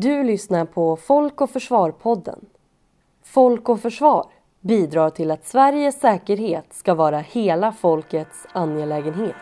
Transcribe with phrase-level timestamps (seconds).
[0.00, 2.38] Du lyssnar på Folk och Försvar-podden.
[3.22, 4.26] Folk och Försvar
[4.60, 9.34] bidrar till att Sveriges säkerhet ska vara hela folkets angelägenhet.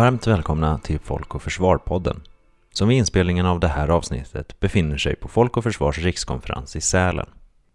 [0.00, 2.20] Varmt välkomna till Folk och Försvar-podden,
[2.72, 6.80] som vid inspelningen av det här avsnittet befinner sig på Folk och Försvars rikskonferens i
[6.80, 7.26] Sälen.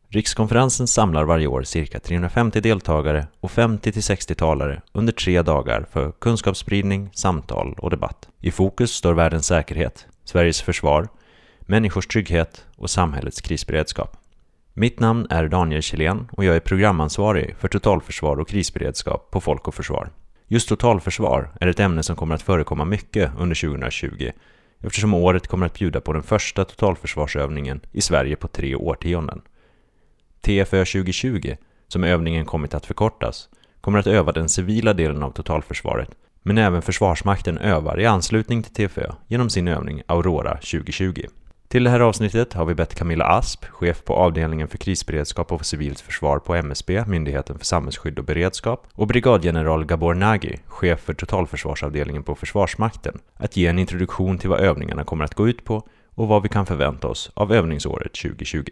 [0.09, 7.09] Rikskonferensen samlar varje år cirka 350 deltagare och 50-60 talare under tre dagar för kunskapsspridning,
[7.13, 8.29] samtal och debatt.
[8.41, 11.07] I fokus står världens säkerhet, Sveriges försvar,
[11.59, 14.17] människors trygghet och samhällets krisberedskap.
[14.73, 19.67] Mitt namn är Daniel Kjellén och jag är programansvarig för totalförsvar och krisberedskap på Folk
[19.67, 20.09] och Försvar.
[20.47, 24.31] Just totalförsvar är ett ämne som kommer att förekomma mycket under 2020
[24.79, 29.41] eftersom året kommer att bjuda på den första totalförsvarsövningen i Sverige på tre årtionden.
[30.41, 31.55] TFÖ 2020,
[31.87, 33.49] som övningen kommit att förkortas,
[33.81, 36.09] kommer att öva den civila delen av totalförsvaret
[36.41, 41.25] men även Försvarsmakten övar i anslutning till TFÖ genom sin övning Aurora 2020.
[41.75, 45.65] Till det här avsnittet har vi bett Camilla Asp, chef på avdelningen för krisberedskap och
[45.65, 51.13] civilt försvar på MSB, Myndigheten för samhällsskydd och beredskap, och brigadgeneral Gabor Nagy, chef för
[51.13, 55.87] totalförsvarsavdelningen på Försvarsmakten, att ge en introduktion till vad övningarna kommer att gå ut på
[56.15, 58.63] och vad vi kan förvänta oss av övningsåret 2020.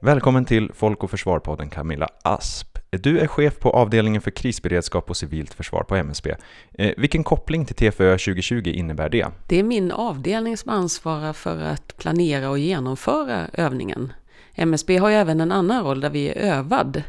[0.00, 2.75] Välkommen till Folk och Försvar-podden Camilla Asp.
[2.98, 6.34] Du är chef på avdelningen för krisberedskap och civilt försvar på MSB.
[6.74, 9.26] Eh, vilken koppling till TFÖ 2020 innebär det?
[9.48, 14.12] Det är min avdelning som ansvarar för att planera och genomföra övningen.
[14.54, 17.02] MSB har ju även en annan roll där vi är övad.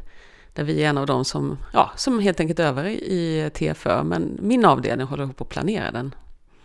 [0.54, 4.04] Där vi är en av dem som, ja, som helt enkelt övar i TFÖ.
[4.04, 6.16] Men min avdelning håller ihop att planera den.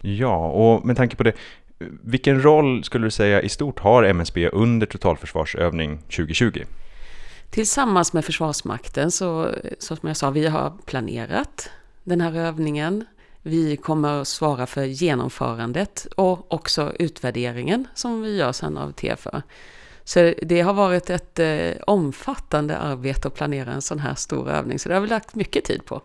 [0.01, 1.33] Ja, och med tanke på det,
[2.03, 6.65] vilken roll skulle du säga i stort har MSB under totalförsvarsövning 2020?
[7.53, 11.71] Tillsammans med Försvarsmakten så, så som jag sa, vi har planerat
[12.05, 13.05] den här övningen.
[13.43, 19.41] Vi kommer att svara för genomförandet och också utvärderingen som vi gör sen av TFÖ.
[20.05, 24.79] Så det har varit ett eh, omfattande arbete att planera en sån här stor övning,
[24.79, 26.03] så det har vi lagt mycket tid på.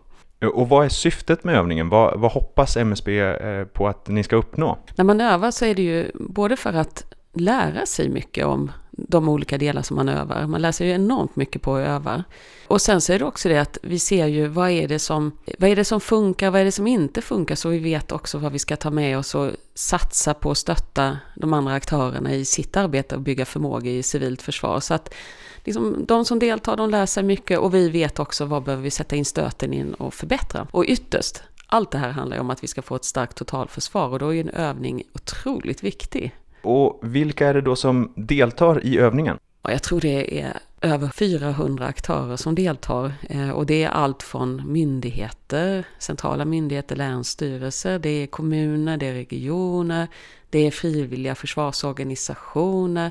[0.54, 1.88] Och vad är syftet med övningen?
[1.88, 4.78] Vad, vad hoppas MSB eh, på att ni ska uppnå?
[4.96, 9.28] När man övar så är det ju både för att lära sig mycket om de
[9.28, 10.46] olika delar som man övar.
[10.46, 12.24] Man lär sig ju enormt mycket på att öva.
[12.66, 15.32] Och sen så är det också det att vi ser ju vad är det som,
[15.58, 18.38] vad är det som funkar, vad är det som inte funkar, så vi vet också
[18.38, 22.44] vad vi ska ta med oss och satsa på att stötta de andra aktörerna i
[22.44, 24.80] sitt arbete och bygga förmåga i civilt försvar.
[24.80, 25.14] Så att
[25.64, 28.90] liksom, de som deltar, de lär sig mycket och vi vet också vad behöver vi
[28.90, 30.66] sätta in stöten in och förbättra.
[30.70, 34.08] Och ytterst, allt det här handlar ju om att vi ska få ett starkt totalförsvar
[34.08, 36.34] och då är ju en övning otroligt viktig.
[36.62, 39.38] Och vilka är det då som deltar i övningen?
[39.62, 44.72] Jag tror det är över 400 aktörer som deltar eh, och det är allt från
[44.72, 50.08] myndigheter, centrala myndigheter, länsstyrelser, det är kommuner, det är regioner,
[50.50, 53.10] det är frivilliga försvarsorganisationer,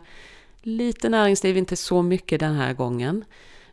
[0.62, 3.26] lite näringsliv, inte så mycket den här gången.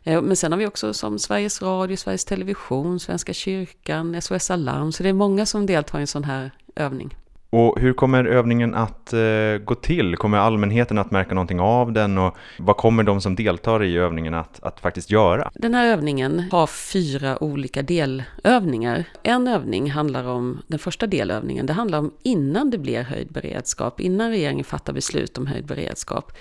[0.03, 4.91] Eh, men sen har vi också som Sveriges Radio, Sveriges Television, Svenska kyrkan, SOS Alarm,
[4.91, 7.15] så det är många som deltar i en sån här övning.
[7.57, 10.15] Och hur kommer övningen att eh, gå till?
[10.15, 14.33] Kommer allmänheten att märka någonting av den och vad kommer de som deltar i övningen
[14.33, 15.51] att, att faktiskt göra?
[15.53, 19.03] Den här övningen har fyra olika delövningar.
[19.23, 23.99] En övning handlar om, den första delövningen, det handlar om innan det blir höjd beredskap,
[23.99, 26.31] innan regeringen fattar beslut om höjd beredskap,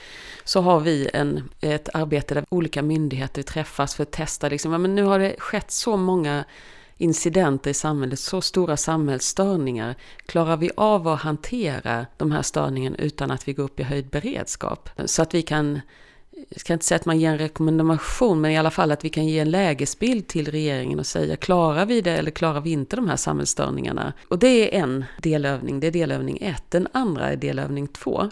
[0.44, 4.78] så har vi en, ett arbete där olika myndigheter träffas för att testa, liksom, ja,
[4.78, 6.44] men nu har det skett så många
[6.96, 9.94] incidenter i samhället, så stora samhällsstörningar,
[10.26, 14.08] klarar vi av att hantera de här störningarna utan att vi går upp i höjd
[14.08, 14.90] beredskap?
[15.04, 15.80] Så att vi kan,
[16.48, 19.08] jag ska inte säga att man ger en rekommendation, men i alla fall att vi
[19.08, 22.96] kan ge en lägesbild till regeringen och säga klarar vi det eller klarar vi inte
[22.96, 24.12] de här samhällsstörningarna?
[24.28, 26.64] Och det är en delövning, det är delövning ett.
[26.68, 28.30] Den andra är delövning två.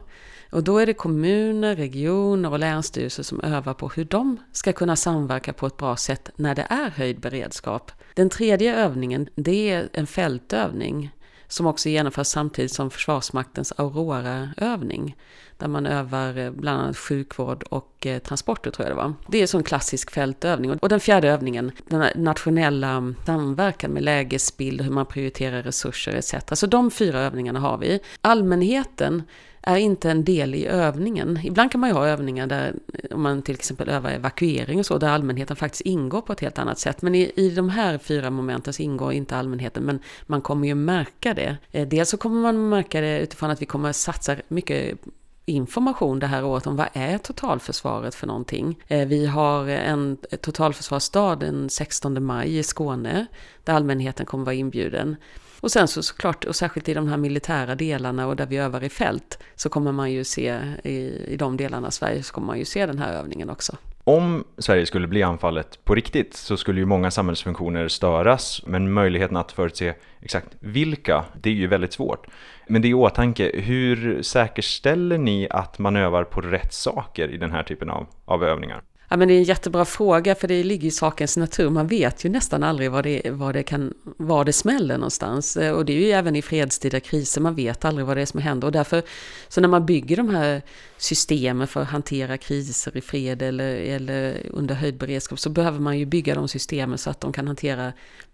[0.52, 4.96] Och då är det kommuner, regioner och länsstyrelser som övar på hur de ska kunna
[4.96, 7.92] samverka på ett bra sätt när det är höjd beredskap.
[8.14, 11.10] Den tredje övningen, det är en fältövning
[11.48, 15.16] som också genomförs samtidigt som Försvarsmaktens Aurora-övning.
[15.58, 19.14] Där man övar eh, bland annat sjukvård och eh, transporter tror jag det var.
[19.28, 20.70] Det är en en klassisk fältövning.
[20.70, 26.34] Och den fjärde övningen, den nationella samverkan med lägesbild, hur man prioriterar resurser etc.
[26.52, 28.00] Så de fyra övningarna har vi.
[28.20, 29.22] Allmänheten
[29.62, 31.40] är inte en del i övningen.
[31.44, 32.74] Ibland kan man ju ha övningar där,
[33.10, 36.58] om man till exempel övar evakuering och så, där allmänheten faktiskt ingår på ett helt
[36.58, 37.02] annat sätt.
[37.02, 40.74] Men i, i de här fyra momenten så ingår inte allmänheten, men man kommer ju
[40.74, 41.56] märka det.
[41.70, 44.98] Eh, dels så kommer man märka det utifrån att vi kommer satsa mycket
[45.44, 48.82] information det här året om vad är totalförsvaret för någonting.
[48.88, 53.26] Eh, vi har en totalförsvarsdag den 16 maj i Skåne
[53.64, 55.16] där allmänheten kommer vara inbjuden.
[55.62, 58.84] Och sen så såklart, och särskilt i de här militära delarna och där vi övar
[58.84, 60.96] i fält, så kommer man ju se, i,
[61.28, 63.76] i de delarna av Sverige, så kommer man ju se den här övningen också.
[64.04, 69.36] Om Sverige skulle bli anfallet på riktigt så skulle ju många samhällsfunktioner störas, men möjligheten
[69.36, 72.26] att förutse exakt vilka, det är ju väldigt svårt.
[72.66, 77.36] Men det är i åtanke, hur säkerställer ni att man övar på rätt saker i
[77.36, 78.82] den här typen av, av övningar?
[79.12, 81.70] Ja, men det är en jättebra fråga för det ligger i sakens natur.
[81.70, 85.56] Man vet ju nästan aldrig var det, var det, kan, var det smäller någonstans.
[85.56, 88.26] Eh, och det är ju även i fredstida kriser, man vet aldrig vad det är
[88.26, 88.66] som händer.
[88.66, 89.02] Och därför,
[89.48, 90.62] så när man bygger de här
[90.98, 95.98] systemen för att hantera kriser i fred eller, eller under höjd beredskap så behöver man
[95.98, 97.92] ju bygga de systemen så att de kan hantera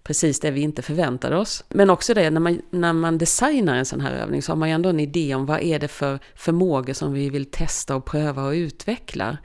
[0.08, 1.64] precis det vi inte förväntade oss.
[1.68, 4.68] Men också det, när man, när man designar en sån här övning så har man
[4.68, 8.04] ju ändå en idé om vad är det för förmågor som vi vill testa och
[8.04, 9.38] pröva och utveckla.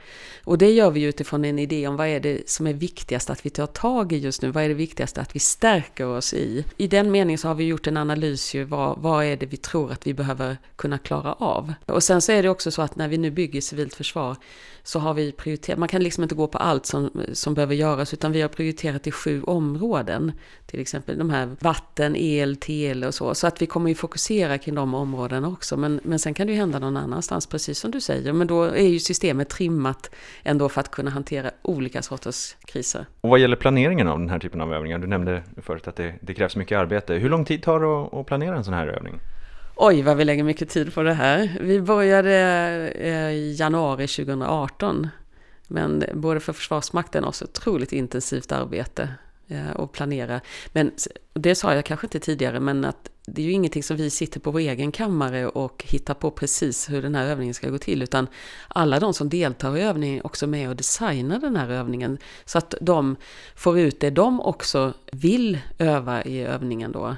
[0.44, 3.30] Och det gör vi ju utifrån en idé om vad är det som är viktigast
[3.30, 6.34] att vi tar tag i just nu, vad är det viktigaste att vi stärker oss
[6.34, 6.64] i.
[6.76, 9.56] I den meningen så har vi gjort en analys ju, vad, vad är det vi
[9.56, 11.74] tror att vi behöver kunna klara av.
[11.86, 14.36] Och sen så är det också så att när vi nu bygger civilt försvar
[14.82, 18.12] så har vi prioriterat, man kan liksom inte gå på allt som, som behöver göras
[18.12, 20.32] utan vi har prioriterat i sju områden.
[20.66, 23.34] Till exempel de här vatten, el, tele och så.
[23.34, 25.76] Så att vi kommer ju fokusera kring de områdena också.
[25.76, 28.32] Men, men sen kan det ju hända någon annanstans, precis som du säger.
[28.32, 30.10] Men då är ju systemet trimmat
[30.42, 33.06] ändå för att kunna hantera olika sorters kriser.
[33.20, 36.14] Och vad gäller planeringen av den här typen av övningar, du nämnde förut att det,
[36.20, 37.14] det krävs mycket arbete.
[37.14, 39.20] Hur lång tid tar det att, planera en sån här övning?
[39.76, 41.58] Oj, vad vi lägger mycket tid på det här.
[41.60, 42.32] Vi började
[42.98, 45.08] eh, i januari 2018.
[45.68, 49.08] Men både för Försvarsmakten och så otroligt intensivt arbete
[49.48, 50.40] Eh, och planera.
[50.72, 50.92] Men
[51.34, 54.40] det sa jag kanske inte tidigare, men att det är ju ingenting som vi sitter
[54.40, 58.02] på vår egen kammare och hittar på precis hur den här övningen ska gå till,
[58.02, 58.26] utan
[58.68, 62.58] alla de som deltar i övningen är också med och designar den här övningen, så
[62.58, 63.16] att de
[63.56, 67.16] får ut det de också vill öva i övningen då.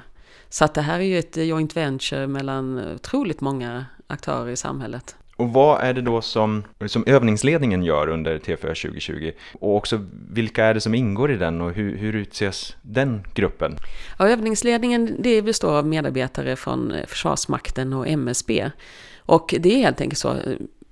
[0.49, 5.15] Så att det här är ju ett joint venture mellan otroligt många aktörer i samhället.
[5.37, 9.31] Och vad är det då som, som övningsledningen gör under TFÖ 2020?
[9.59, 13.75] Och också vilka är det som ingår i den och hur, hur utses den gruppen?
[14.19, 18.71] Ja, övningsledningen det består av medarbetare från Försvarsmakten och MSB.
[19.19, 20.35] Och det är helt enkelt så,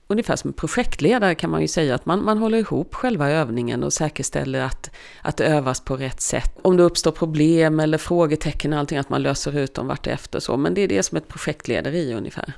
[0.08, 3.94] ungefär som projektledare kan man ju säga att man, man håller ihop själva övningen och
[3.94, 6.58] säkerställer att, att det övas på rätt sätt.
[6.62, 10.58] Om det uppstår problem eller frågetecken och allting, att man löser ut dem vartefter så.
[10.58, 12.54] Men det är det som ett projektlederi ungefär.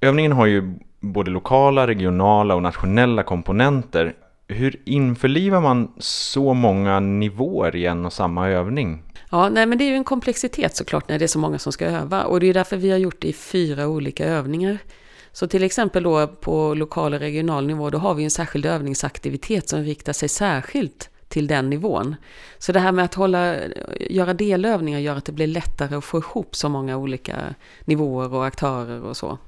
[0.00, 4.14] Övningen har ju både lokala, regionala och nationella komponenter.
[4.48, 9.02] Hur införlivar man så många nivåer i en och samma övning?
[9.30, 11.72] Ja, nej men det är ju en komplexitet såklart när det är så många som
[11.72, 12.24] ska öva.
[12.24, 14.78] Och det är därför vi har gjort det i fyra olika övningar.
[15.32, 19.68] Så till exempel då på lokal och regional nivå, då har vi en särskild övningsaktivitet
[19.68, 22.14] som riktar sig särskilt till den nivån.
[22.58, 23.54] Så det här med att hålla,
[24.10, 27.36] göra delövningar gör att det blir lättare att få ihop så många olika
[27.84, 29.38] nivåer och aktörer och så.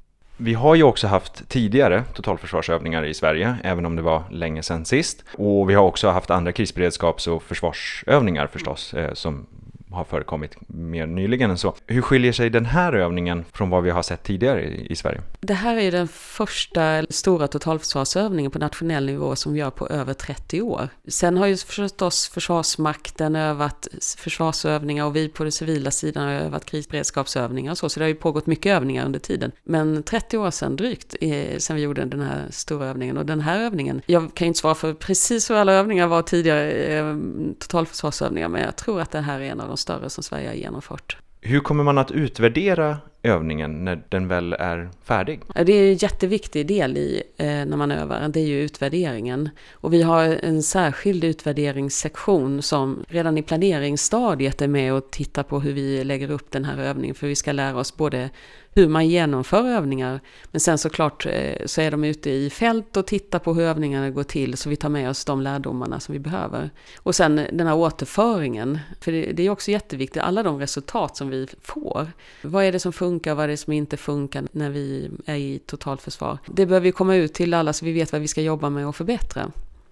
[0.41, 4.85] Vi har ju också haft tidigare totalförsvarsövningar i Sverige, även om det var länge sedan
[4.85, 5.25] sist.
[5.33, 9.47] Och vi har också haft andra krisberedskaps och försvarsövningar förstås, eh, som
[9.93, 11.75] har förekommit mer nyligen än så.
[11.87, 15.21] Hur skiljer sig den här övningen från vad vi har sett tidigare i, Sverige?
[15.41, 20.15] Det här är den första stora totalförsvarsövningen på nationell nivå som vi gör på över
[20.15, 20.89] 30 år.
[21.09, 26.65] Sen har ju förstås Försvarsmakten övat försvarsövningar och vi på den civila sidan har övat
[26.65, 29.53] krisberedskapsövningar och så, så det har ju pågått mycket övningar under tiden.
[29.65, 33.41] Men 30 år sedan drygt, eh, sedan vi gjorde den här stora övningen och den
[33.41, 37.17] här övningen, jag kan ju inte svara för precis hur alla övningar var tidigare, eh,
[37.59, 40.55] totalförsvarsövningar, men jag tror att det här är en av de större som Sverige har
[40.55, 41.17] genomfört.
[41.41, 42.97] Hur kommer man att utvärdera
[43.29, 45.41] övningen när den väl är färdig?
[45.55, 49.49] Det är en jätteviktig del i eh, när man övar, det är ju utvärderingen.
[49.73, 55.61] Och vi har en särskild utvärderingssektion som redan i planeringsstadiet är med och tittar på
[55.61, 57.15] hur vi lägger upp den här övningen.
[57.15, 58.31] För vi ska lära oss både
[58.79, 60.21] hur man genomför övningar.
[60.51, 64.11] Men sen såklart eh, så är de ute i fält och tittar på hur övningarna
[64.11, 66.71] går till så vi tar med oss de lärdomarna som vi behöver.
[66.97, 71.47] Och sen den här återföringen, för det är också jätteviktigt, alla de resultat som vi
[71.63, 72.07] får.
[72.43, 75.59] Vad är det som funkar, vad är det som inte funkar när vi är i
[75.59, 76.39] totalförsvar?
[76.47, 78.87] Det behöver ju komma ut till alla så vi vet vad vi ska jobba med
[78.87, 79.51] och förbättra.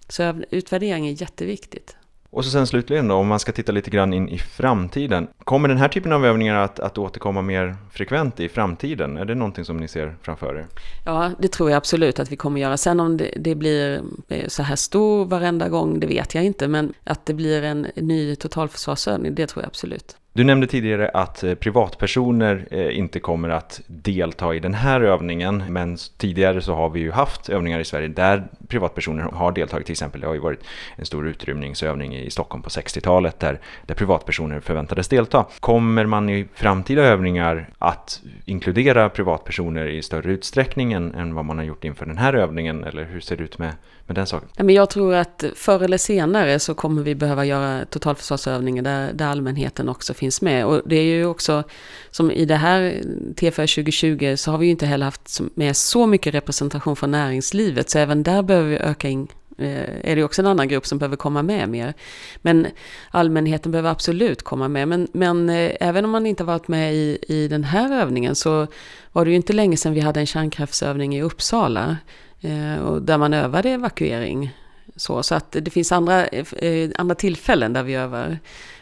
[0.09, 1.97] Så utvärdering är jätteviktigt.
[2.30, 5.28] Och så sen slutligen då, om man ska titta lite grann in i framtiden.
[5.45, 9.16] Kommer den här typen av övningar att, att återkomma mer frekvent i framtiden?
[9.16, 10.66] Är det någonting som ni ser framför er?
[11.04, 12.76] Ja, det tror jag absolut att vi kommer göra.
[12.76, 14.02] Sen om det, det blir
[14.49, 16.68] så här stor varenda gång, det vet jag inte.
[16.68, 20.16] Men att det blir en ny totalförsvarsövning, det tror jag absolut.
[20.37, 25.64] Du nämnde tidigare att eh, privatpersoner eh, inte kommer att delta i den här övningen,
[25.69, 29.87] men tidigare så har vi ju haft övningar i Sverige där privatpersoner har deltagit.
[29.87, 30.61] Till exempel det har ju varit
[30.97, 35.47] en stor utrymningsövning i Stockholm på 60-talet där, där privatpersoner förväntades delta.
[35.61, 41.59] Kommer man i framtida övningar att inkludera privatpersoner i större utsträckning än, än vad man
[41.59, 42.85] har gjort inför den här övningen?
[42.85, 43.73] Eller hur ser det ut med,
[44.07, 44.69] med den saken?
[44.69, 49.88] jag tror att förr eller senare så kommer vi behöva göra totalförsvarsövningar där, där allmänheten
[49.88, 50.66] också finns med.
[50.66, 51.64] Och det är ju också
[52.11, 53.02] som i det här
[53.37, 57.90] TFR 2020 så har vi ju inte heller haft med så mycket representation från näringslivet.
[57.90, 59.28] Så även där behöver vi öka in
[59.59, 61.95] eh, är det också en annan grupp som behöver komma med mer.
[62.37, 62.66] Men
[63.11, 64.88] allmänheten behöver absolut komma med.
[64.88, 68.66] Men, men eh, även om man inte varit med i, i den här övningen så
[69.12, 71.97] var det ju inte länge sedan vi hade en kärnkraftsövning i Uppsala.
[72.40, 74.54] Eh, och där man övade evakuering.
[74.97, 78.38] Så, så att det finns andra, eh, eh andra tillfällen där vi övar.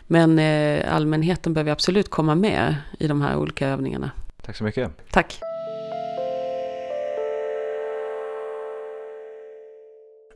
[0.07, 4.11] Men eh, allmänheten behöver absolut komma med i de här olika övningarna.
[4.43, 4.91] Tack så mycket.
[5.11, 5.41] Tack.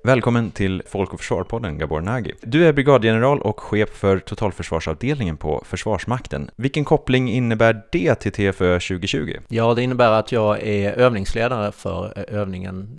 [0.05, 2.33] Välkommen till Folk och Försvar-podden, Gabor Nagy.
[2.41, 6.51] Du är brigadgeneral och chef för totalförsvarsavdelningen på Försvarsmakten.
[6.57, 9.37] Vilken koppling innebär det till TFÖ 2020?
[9.49, 12.99] Ja, det innebär att jag är övningsledare för övningen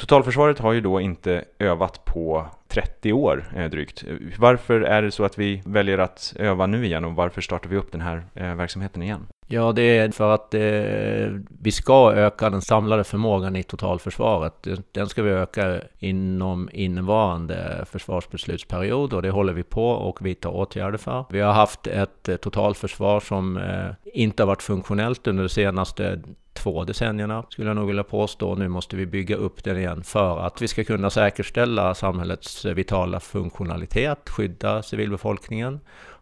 [0.00, 4.04] Totalförsvaret har ju då inte övat på 30 år eh, drygt.
[4.38, 7.76] Varför är det så att vi väljer att öva nu igen och varför startar vi
[7.76, 9.26] upp den här eh, verksamheten igen?
[9.46, 14.66] Ja, det är för att eh, vi ska öka den samlade förmågan i totalförsvaret.
[14.92, 20.98] Den ska vi öka inom innevarande försvarsbeslutsperiod och det håller vi på och vidtar åtgärder
[20.98, 21.24] för.
[21.30, 26.20] Vi har haft ett totalförsvar som eh, inte har varit funktionellt under de senaste
[26.60, 28.54] två decennierna skulle jag nog vilja påstå.
[28.54, 33.20] Nu måste vi bygga upp den igen för att vi ska kunna säkerställa samhällets vitala
[33.20, 35.80] funktionalitet, skydda civilbefolkningen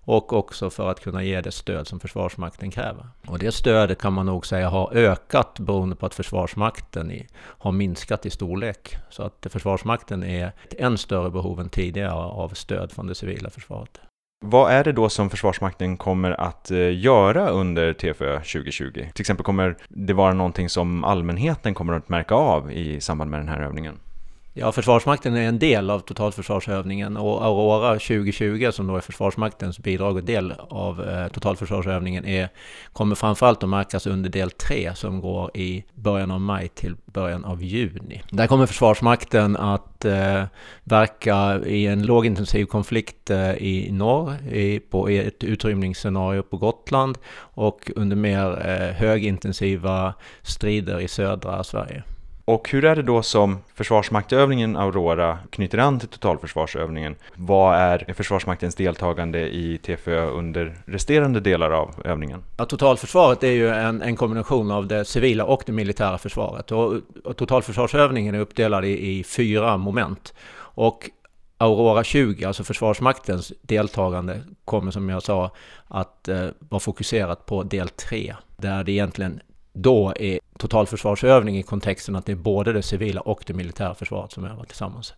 [0.08, 3.06] och också för att kunna ge det stöd som Försvarsmakten kräver.
[3.26, 8.26] Och det stödet kan man nog säga har ökat beroende på att Försvarsmakten har minskat
[8.26, 8.96] i storlek.
[9.10, 13.50] Så att Försvarsmakten är ett än större behov än tidigare av stöd från det civila
[13.50, 14.00] försvaret.
[14.40, 18.92] Vad är det då som Försvarsmakten kommer att eh, göra under TFÖ 2020?
[18.92, 23.40] Till exempel kommer det vara någonting som allmänheten kommer att märka av i samband med
[23.40, 23.98] den här övningen?
[24.60, 30.16] Ja, Försvarsmakten är en del av totalförsvarsövningen och Aurora 2020 som då är Försvarsmaktens bidrag
[30.16, 32.48] och del av eh, totalförsvarsövningen är,
[32.92, 37.44] kommer framförallt att märkas under del 3 som går i början av maj till början
[37.44, 38.22] av juni.
[38.30, 40.44] Där kommer Försvarsmakten att eh,
[40.84, 47.90] verka i en lågintensiv konflikt eh, i norr, i, på ett utrymningsscenario på Gotland och
[47.96, 52.02] under mer eh, högintensiva strider i södra Sverige.
[52.48, 57.16] Och hur är det då som Försvarsmaktövningen Aurora knyter an till totalförsvarsövningen?
[57.34, 62.44] Vad är Försvarsmaktens deltagande i TFÖ under resterande delar av övningen?
[62.56, 66.72] Ja, totalförsvaret är ju en, en kombination av det civila och det militära försvaret.
[66.72, 70.34] Och, och totalförsvarsövningen är uppdelad i, i fyra moment.
[70.56, 71.10] Och
[71.58, 75.50] Aurora 20, alltså Försvarsmaktens deltagande, kommer som jag sa
[75.88, 78.34] att eh, vara fokuserat på del 3.
[78.56, 79.40] Där det egentligen
[79.72, 84.32] då är totalförsvarsövning i kontexten att det är både det civila och det militära försvaret
[84.32, 85.14] som övar tillsammans.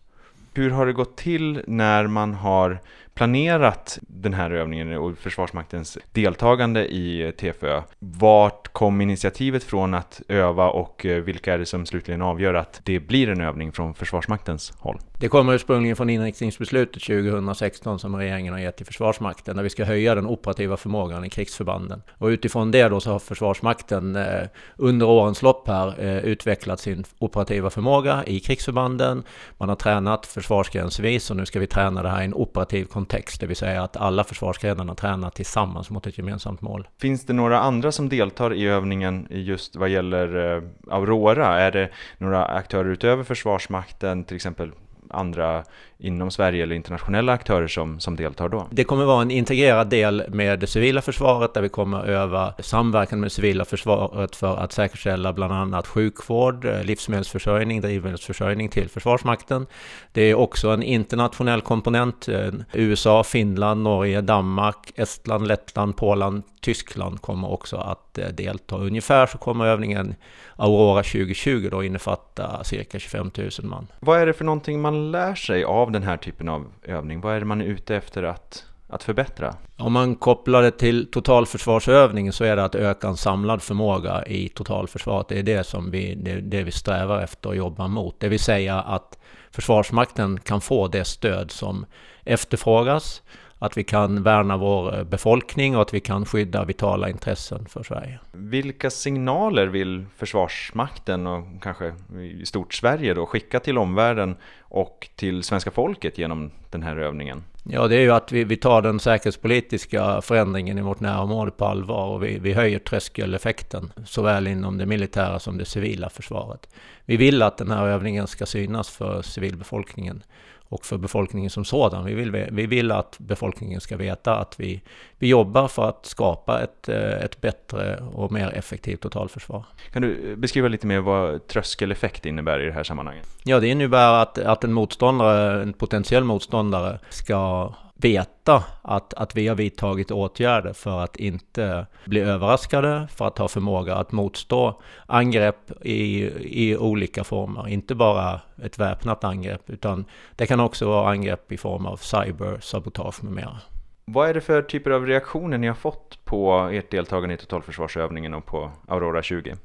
[0.53, 2.79] Hur har det gått till när man har
[3.13, 7.81] planerat den här övningen och Försvarsmaktens deltagande i TFÖ?
[7.99, 12.81] Vart kom initiativet från att öva och eh, vilka är det som slutligen avgör att
[12.83, 14.99] det blir en övning från Försvarsmaktens håll?
[15.19, 19.83] Det kommer ursprungligen från inriktningsbeslutet 2016 som regeringen har gett till Försvarsmakten där vi ska
[19.83, 22.01] höja den operativa förmågan i krigsförbanden.
[22.11, 27.03] Och utifrån det då så har Försvarsmakten eh, under årens lopp här eh, utvecklat sin
[27.19, 29.23] operativa förmåga i krigsförbanden.
[29.57, 33.00] Man har tränat försvarsgränsvis och nu ska vi träna det här i en operativ kontext,
[33.39, 36.87] det vill säga att alla försvarsgrenarna tränar tillsammans mot ett gemensamt mål.
[37.01, 41.59] Finns det några andra som deltar i övningen just vad gäller eh, Aurora?
[41.59, 44.71] Är det några aktörer utöver Försvarsmakten, till exempel
[45.13, 45.63] andra
[45.97, 48.67] inom Sverige eller internationella aktörer som, som deltar då?
[48.71, 53.19] Det kommer vara en integrerad del med det civila försvaret där vi kommer öva samverkan
[53.19, 59.67] med det civila försvaret för att säkerställa bland annat sjukvård, eh, livsmedelsförsörjning, drivmedelsförsörjning till Försvarsmakten.
[60.11, 62.27] Det är också en internationell komponent.
[62.27, 68.75] Eh, USA, Finland, Norge, Danmark, Estland, Lettland, Polen, Tyskland kommer också att eh, delta.
[68.75, 70.15] Ungefär så kommer övningen
[70.55, 73.87] Aurora 2020 då innefatta cirka 25 000 man.
[73.99, 77.21] Vad är det för någonting man lär sig av den här typen av övning?
[77.21, 79.55] Vad är det man är ute efter att, att förbättra?
[79.77, 84.49] Om man kopplar det till totalförsvarsövningen så är det att öka en samlad förmåga i
[84.49, 85.27] totalförsvaret.
[85.27, 88.19] Det är det som vi, det, det vi strävar efter att jobba mot.
[88.19, 89.17] Det vill säga att
[89.51, 91.85] Försvarsmakten kan få det stöd som
[92.25, 93.21] efterfrågas
[93.63, 97.83] att vi kan värna vår eh, befolkning och att vi kan skydda vitala intressen för
[97.83, 98.19] Sverige.
[98.31, 101.93] Vilka signaler vill Försvarsmakten och kanske
[102.41, 107.43] i stort Sverige då skicka till omvärlden och till svenska folket genom den här övningen?
[107.63, 111.65] Ja, det är ju att vi, vi tar den säkerhetspolitiska förändringen i vårt närområde på
[111.65, 116.69] allvar och vi, vi höjer tröskeleffekten såväl inom det militära som det civila försvaret.
[117.05, 120.23] Vi vill att den här övningen ska synas för civilbefolkningen
[120.71, 122.05] och för befolkningen som sådan.
[122.05, 124.81] Vi vill, vi vill att befolkningen ska veta att vi,
[125.17, 129.63] vi jobbar för att skapa ett, eh, ett bättre och mer effektivt totalförsvar.
[129.93, 133.27] Kan du beskriva lite mer vad tröskeleffekt innebär i det här sammanhanget?
[133.43, 139.47] Ja, det innebär att, att en motståndare, en potentiell motståndare ska veta att, att vi
[139.47, 145.71] har vidtagit åtgärder för att inte bli överraskade, för att ha förmåga att motstå angrepp
[145.81, 146.23] i,
[146.61, 147.67] i olika former.
[147.67, 150.05] Inte bara ett väpnat angrepp, utan
[150.35, 153.57] det kan också vara angrepp i form av cyber, sabotage med mera.
[154.05, 158.33] Vad är det för typer av reaktioner ni har fått på ert deltagande i totalförsvarsövningen
[158.33, 159.55] och på Aurora 20?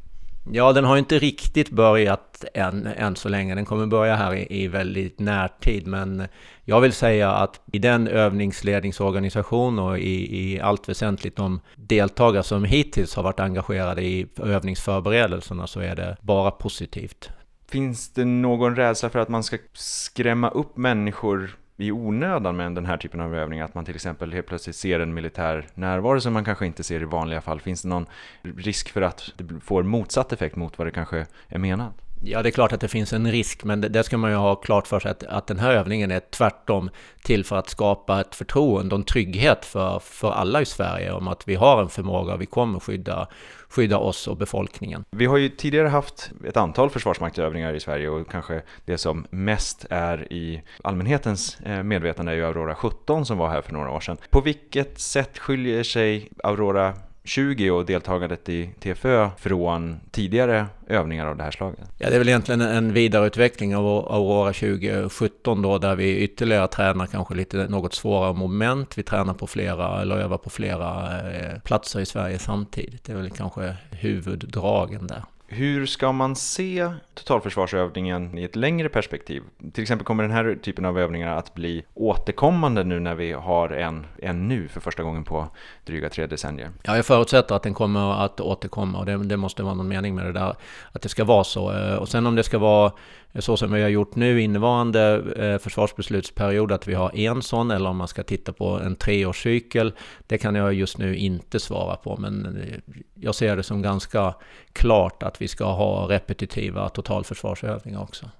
[0.52, 3.54] Ja, den har inte riktigt börjat än, än så länge.
[3.54, 5.86] Den kommer börja här i, i väldigt närtid.
[5.86, 6.28] Men
[6.64, 12.64] jag vill säga att i den övningsledningsorganisation och i, i allt väsentligt de deltagare som
[12.64, 17.30] hittills har varit engagerade i övningsförberedelserna så är det bara positivt.
[17.68, 22.86] Finns det någon rädsla för att man ska skrämma upp människor i onödan med den
[22.86, 23.64] här typen av övningar?
[23.64, 27.00] Att man till exempel helt plötsligt ser en militär närvaro som man kanske inte ser
[27.02, 27.60] i vanliga fall.
[27.60, 28.06] Finns det någon
[28.42, 32.05] risk för att det får motsatt effekt mot vad det kanske är menat?
[32.20, 34.36] Ja, det är klart att det finns en risk, men det, det ska man ju
[34.36, 36.90] ha klart för sig att, att den här övningen är tvärtom
[37.22, 41.28] till för att skapa ett förtroende och en trygghet för, för alla i Sverige om
[41.28, 43.28] att vi har en förmåga och vi kommer skydda,
[43.68, 45.04] skydda oss och befolkningen.
[45.10, 49.86] Vi har ju tidigare haft ett antal försvarsmaktsövningar i Sverige och kanske det som mest
[49.90, 54.00] är i allmänhetens eh, medvetande är ju Aurora 17 som var här för några år
[54.00, 54.16] sedan.
[54.30, 56.94] På vilket sätt skiljer sig Aurora
[57.26, 61.80] 20 och deltagandet i TFÖ från tidigare övningar av det här slaget?
[61.98, 67.06] Ja, det är väl egentligen en vidareutveckling av Aurora 2017 då, där vi ytterligare tränar
[67.06, 68.98] kanske lite något svårare moment.
[68.98, 73.04] Vi tränar på flera, eller övar på flera eh, platser i Sverige samtidigt.
[73.04, 75.22] Det är väl kanske huvuddragen där.
[75.48, 79.42] Hur ska man se totalförsvarsövningen i ett längre perspektiv?
[79.72, 83.70] Till exempel kommer den här typen av övningar att bli återkommande nu när vi har
[83.70, 85.48] en, en nu för första gången på
[85.84, 86.70] dryga tre decennier?
[86.82, 90.14] Ja, jag förutsätter att den kommer att återkomma och det, det måste vara någon mening
[90.14, 90.56] med det där,
[90.92, 91.72] att det ska vara så.
[91.72, 92.92] Eh, och sen om det ska vara
[93.34, 97.90] så som vi har gjort nu innevarande eh, försvarsbeslutsperiod, att vi har en sån, eller
[97.90, 99.92] om man ska titta på en treårscykel,
[100.26, 104.34] det kan jag just nu inte svara på, men eh, jag ser det som ganska
[104.72, 108.30] klart att vi ska ha repetitiva totalförsvarsövningar också.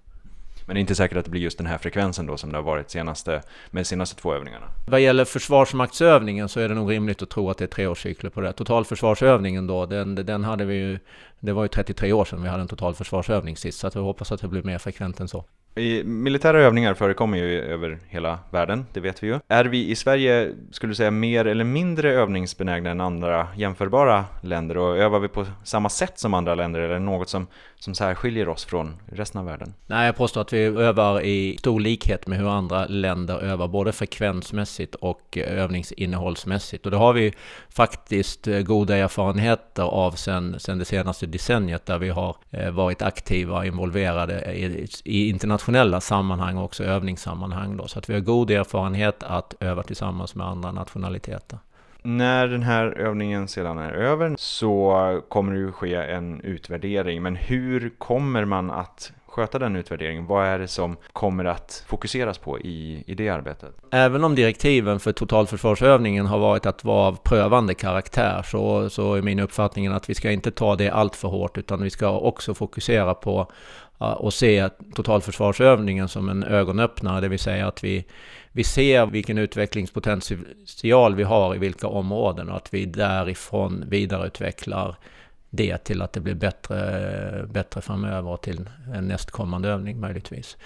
[0.67, 2.59] Men det är inte säkert att det blir just den här frekvensen då som det
[2.59, 4.67] har varit senaste, med de senaste två övningarna.
[4.87, 8.41] Vad gäller försvarsmaktsövningen så är det nog rimligt att tro att det är treårscykler på
[8.41, 8.53] det.
[8.53, 10.99] Totalförsvarsövningen då, den, den hade vi ju,
[11.41, 14.33] det var ju 33 år sedan vi hade en totalförsvarsövning sist, så att jag hoppas
[14.33, 15.45] att det blir mer frekvent än så.
[15.77, 19.41] I militära övningar förekommer ju över hela världen, det vet vi ju.
[19.49, 24.77] Är vi i Sverige, skulle du säga, mer eller mindre övningsbenägna än andra jämförbara länder?
[24.77, 27.47] Och övar vi på samma sätt som andra länder eller något som,
[27.79, 29.75] som särskiljer oss från resten av världen?
[29.87, 33.93] Nej, jag påstår att vi övar i stor likhet med hur andra länder övar, både
[33.93, 36.85] frekvensmässigt och övningsinnehållsmässigt.
[36.85, 37.33] Och det har vi
[37.69, 43.03] faktiskt eh, goda erfarenheter av sen, sen det senaste decenniet, där vi har eh, varit
[43.03, 48.21] aktiva, involverade i, i internationella internationella sammanhang och också övningssammanhang då, så att vi har
[48.21, 51.59] god erfarenhet att öva tillsammans med andra nationaliteter.
[52.03, 57.37] När den här övningen sedan är över så kommer det ju ske en utvärdering, men
[57.37, 60.27] hur kommer man att sköta den utvärderingen?
[60.27, 63.75] Vad är det som kommer att fokuseras på i, i det arbetet?
[63.91, 69.23] Även om direktiven för totalförsvarsövningen har varit att vara av prövande karaktär så, så är
[69.23, 72.55] min uppfattning att vi ska inte ta det allt för hårt utan vi ska också
[72.55, 73.51] fokusera på
[73.99, 78.05] och se totalförsvarsövningen som en ögonöppnare, det vill säga att vi,
[78.53, 84.97] vi ser vilken utvecklingspotential vi har i vilka områden och att vi därifrån vidareutvecklar
[85.51, 90.57] det till att det blir bättre, bättre framöver och till en nästkommande övning möjligtvis.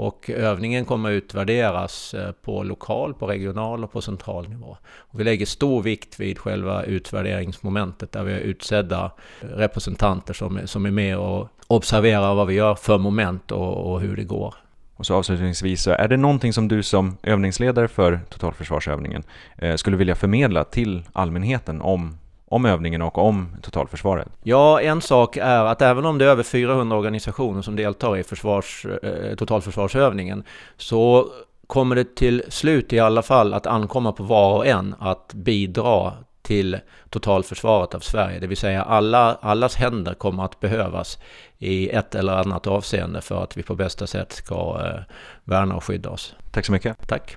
[0.00, 4.76] Och övningen kommer att utvärderas eh, på lokal, på regional och på central nivå.
[4.96, 9.10] Och vi lägger stor vikt vid själva utvärderingsmomentet där vi har utsedda
[9.40, 14.16] representanter som, som är med och observerar vad vi gör för moment och, och hur
[14.16, 14.54] det går.
[14.96, 19.22] Och så avslutningsvis, så är det någonting som du som övningsledare för totalförsvarsövningen
[19.56, 22.18] eh, skulle vilja förmedla till allmänheten om
[22.50, 24.28] om övningen och om totalförsvaret?
[24.42, 28.22] Ja, en sak är att även om det är över 400 organisationer som deltar i
[28.22, 30.44] försvars, eh, totalförsvarsövningen
[30.76, 31.28] så
[31.66, 36.12] kommer det till slut i alla fall att ankomma på var och en att bidra
[36.42, 36.78] till
[37.10, 38.38] totalförsvaret av Sverige.
[38.38, 41.18] Det vill säga alla, allas händer kommer att behövas
[41.58, 45.84] i ett eller annat avseende för att vi på bästa sätt ska eh, värna och
[45.84, 46.34] skydda oss.
[46.50, 47.08] Tack så mycket.
[47.08, 47.36] Tack.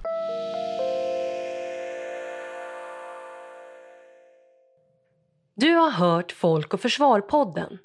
[5.56, 7.78] Du har hört Folk och Försvar-podden.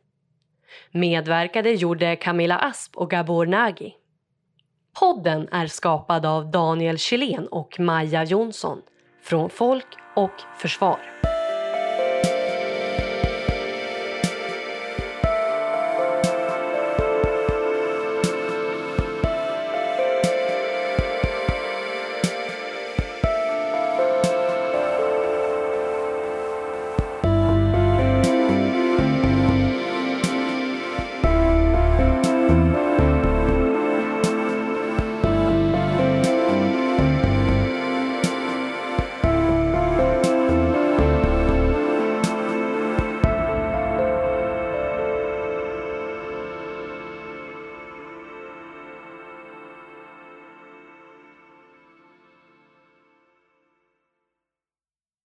[0.90, 3.92] Medverkade gjorde Camilla Asp och Gabor Nagy.
[5.00, 8.82] Podden är skapad av Daniel Kjellén och Maja Jonsson
[9.22, 11.17] från Folk och Försvar.